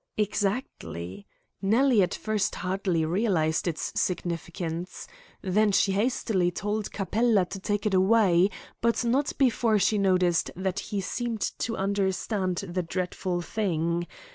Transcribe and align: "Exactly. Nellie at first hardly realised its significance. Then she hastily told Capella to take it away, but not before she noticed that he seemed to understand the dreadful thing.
"Exactly. 0.17 1.27
Nellie 1.61 2.01
at 2.01 2.15
first 2.15 2.55
hardly 2.55 3.05
realised 3.05 3.67
its 3.67 3.91
significance. 3.95 5.05
Then 5.43 5.71
she 5.71 5.91
hastily 5.91 6.49
told 6.49 6.91
Capella 6.91 7.45
to 7.45 7.59
take 7.59 7.85
it 7.85 7.93
away, 7.93 8.49
but 8.81 9.05
not 9.05 9.31
before 9.37 9.77
she 9.77 9.99
noticed 9.99 10.49
that 10.55 10.79
he 10.89 11.01
seemed 11.01 11.41
to 11.59 11.77
understand 11.77 12.63
the 12.67 12.81
dreadful 12.81 13.41
thing. 13.41 14.07